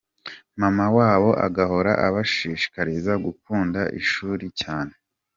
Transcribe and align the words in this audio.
Mama 0.61 0.85
wabo 0.97 1.29
agahora 1.47 1.91
abashishikariza 2.07 3.13
gukunda 3.25 3.81
ishuri 3.99 4.45
cyane. 4.61 4.93